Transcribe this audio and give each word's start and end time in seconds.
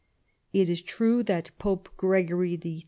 It 0.51 0.67
is 0.67 0.81
true 0.81 1.21
that 1.21 1.51
Pope 1.59 1.87
Gregory 1.95 2.59
XIII. 2.59 2.79